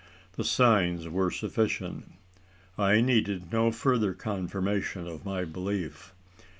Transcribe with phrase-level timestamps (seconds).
[0.33, 2.11] The signs were sufficient.
[2.75, 6.15] I needed no further confirmation of my belief.